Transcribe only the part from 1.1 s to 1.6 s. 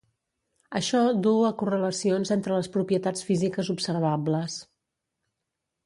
duu a